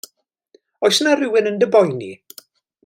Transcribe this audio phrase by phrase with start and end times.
[0.87, 2.13] Oes yna rywun yn dy boeni?